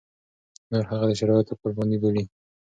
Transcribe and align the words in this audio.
نور 0.71 0.83
هغه 0.91 1.05
د 1.09 1.11
شرايطو 1.19 1.59
قرباني 1.61 1.97
بولي. 2.01 2.23